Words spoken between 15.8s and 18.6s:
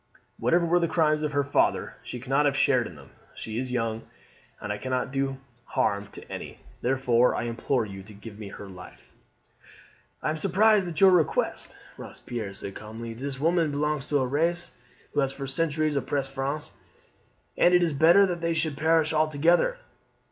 oppressed France, and it is better that they